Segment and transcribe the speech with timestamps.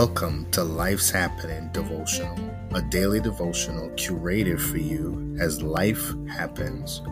[0.00, 2.34] Welcome to Life's Happening Devotional,
[2.72, 7.02] a daily devotional curated for you as life happens,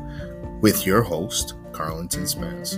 [0.62, 2.76] with your host, Carlton Spence.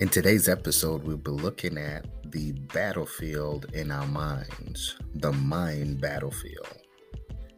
[0.00, 6.78] In today's episode, we'll be looking at the battlefield in our minds, the mind battlefield.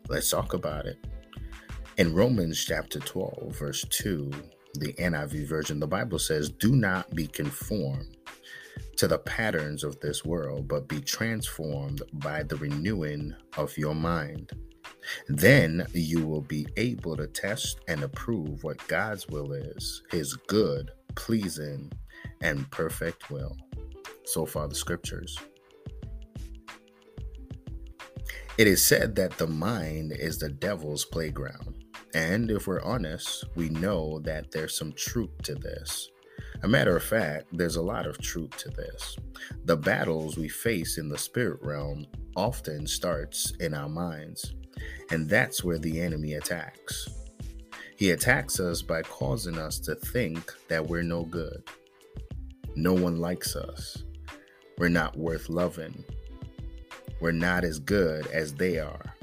[0.09, 0.98] Let's talk about it.
[1.96, 4.30] In Romans chapter 12, verse 2,
[4.74, 8.16] the NIV version, the Bible says, Do not be conformed
[8.96, 14.52] to the patterns of this world, but be transformed by the renewing of your mind.
[15.29, 20.91] Then you will be able to test and approve what God's will is, his good,
[21.15, 21.91] pleasing,
[22.43, 23.57] and perfect will.
[24.30, 25.37] So far, the scriptures.
[28.59, 31.85] It is said that the mind is the devil's playground.
[32.15, 36.10] And if we're honest, we know that there's some truth to this.
[36.63, 39.16] A matter of fact, there's a lot of truth to this.
[39.65, 44.55] The battles we face in the spirit realm often starts in our minds,
[45.10, 47.09] and that's where the enemy attacks.
[47.96, 51.65] He attacks us by causing us to think that we're no good,
[52.77, 54.05] no one likes us.
[54.81, 56.07] We're not worth loving.
[57.21, 59.15] We're not as good as they are.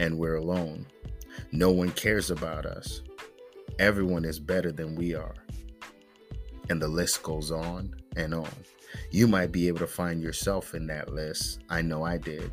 [0.00, 0.88] And we're alone.
[1.52, 3.02] No one cares about us.
[3.78, 5.36] Everyone is better than we are.
[6.68, 8.50] And the list goes on and on.
[9.12, 11.60] You might be able to find yourself in that list.
[11.70, 12.50] I know I did.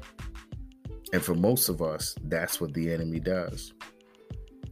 [1.13, 3.73] And for most of us, that's what the enemy does.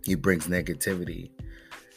[0.04, 1.32] He brings negativity,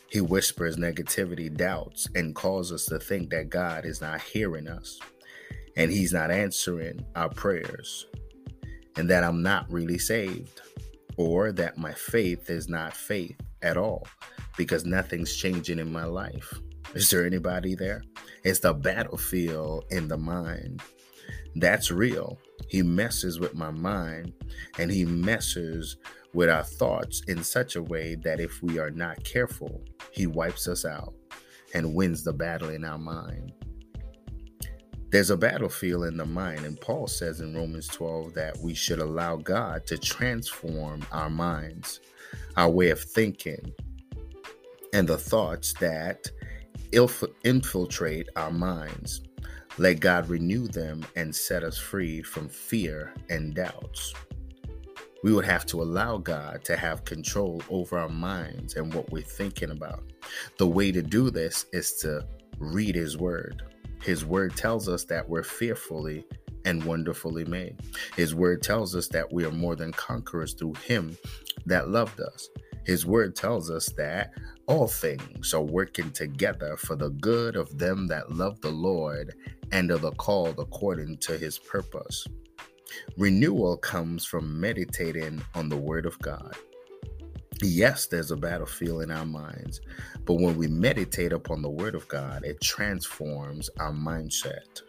[0.08, 4.98] he whispers negativity, doubts, and calls us to think that God is not hearing us
[5.78, 8.06] and He's not answering our prayers,
[8.96, 10.60] and that I'm not really saved,
[11.16, 14.06] or that my faith is not faith at all
[14.56, 16.52] because nothing's changing in my life.
[16.94, 18.02] Is there anybody there?
[18.44, 20.82] It's the battlefield in the mind.
[21.54, 22.38] That's real.
[22.68, 24.32] He messes with my mind
[24.78, 25.96] and he messes
[26.34, 30.68] with our thoughts in such a way that if we are not careful, he wipes
[30.68, 31.14] us out
[31.74, 33.52] and wins the battle in our mind.
[35.10, 38.98] There's a battlefield in the mind, and Paul says in Romans 12 that we should
[38.98, 42.00] allow God to transform our minds,
[42.56, 43.72] our way of thinking,
[44.92, 46.30] and the thoughts that
[47.44, 49.22] infiltrate our minds.
[49.78, 54.12] Let God renew them and set us free from fear and doubts
[55.22, 59.22] we would have to allow God to have control over our minds and what we're
[59.22, 60.04] thinking about.
[60.58, 62.26] The way to do this is to
[62.58, 63.62] read His Word.
[64.02, 66.24] His Word tells us that we're fearfully
[66.64, 67.76] and wonderfully made.
[68.16, 71.16] His Word tells us that we are more than conquerors through Him
[71.66, 72.48] that loved us.
[72.84, 74.32] His Word tells us that
[74.66, 79.34] all things are working together for the good of them that love the Lord
[79.72, 82.26] and are the called according to His purpose.
[83.16, 86.56] Renewal comes from meditating on the Word of God.
[87.62, 89.80] Yes, there's a battlefield in our minds,
[90.24, 94.82] but when we meditate upon the Word of God, it transforms our mindset.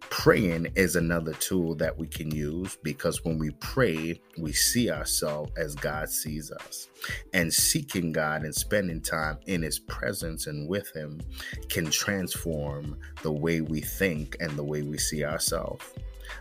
[0.00, 5.52] Praying is another tool that we can use because when we pray, we see ourselves
[5.56, 6.88] as God sees us.
[7.32, 11.20] And seeking God and spending time in His presence and with Him
[11.68, 15.84] can transform the way we think and the way we see ourselves.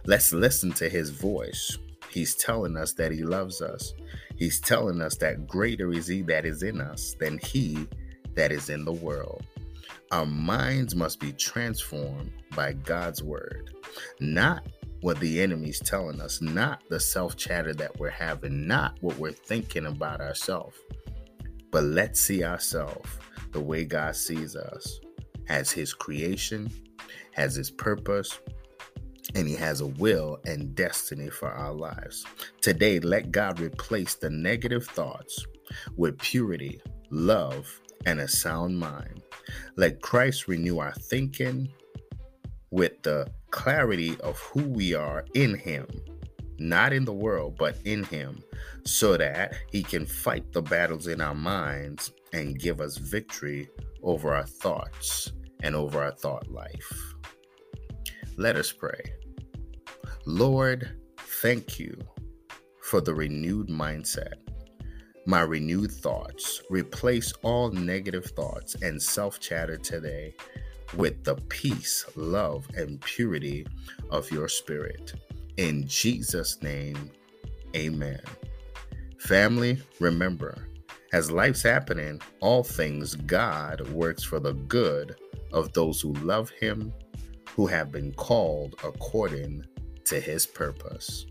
[0.06, 1.78] Let's listen to his voice.
[2.10, 3.94] He's telling us that he loves us.
[4.36, 7.88] He's telling us that greater is he that is in us than he
[8.34, 9.46] that is in the world.
[10.12, 13.74] Our minds must be transformed by God's word,
[14.20, 14.66] not
[15.02, 19.32] what the enemy's telling us, not the self chatter that we're having, not what we're
[19.32, 20.78] thinking about ourselves.
[21.72, 23.10] But let's see ourselves
[23.52, 25.00] the way God sees us
[25.48, 26.70] as his creation,
[27.38, 28.40] as his purpose,
[29.34, 32.26] and He has a will and destiny for our lives.
[32.62, 35.46] Today, let God replace the negative thoughts
[35.98, 39.24] with purity, love, and a sound mind.
[39.76, 41.70] Let Christ renew our thinking
[42.72, 45.88] with the clarity of who we are in Him,
[46.60, 48.44] not in the world, but in Him,
[48.86, 53.70] so that He can fight the battles in our minds and give us victory
[54.04, 55.32] over our thoughts
[55.62, 57.15] and over our thought life.
[58.38, 59.14] Let us pray.
[60.26, 60.90] Lord,
[61.42, 61.98] thank you
[62.82, 64.34] for the renewed mindset.
[65.26, 66.62] My renewed thoughts.
[66.70, 70.36] Replace all negative thoughts and self chatter today
[70.98, 73.66] with the peace, love, and purity
[74.10, 75.14] of your spirit.
[75.58, 77.12] In Jesus' name,
[77.76, 78.22] amen.
[79.18, 80.68] Family, remember,
[81.14, 85.16] as life's happening, all things God works for the good
[85.54, 86.94] of those who love Him,
[87.50, 89.66] who have been called according
[90.06, 91.26] to His purpose.